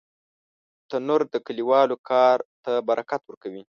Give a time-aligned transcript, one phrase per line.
[0.89, 3.63] تنور د کلیوالو کار ته برکت ورکوي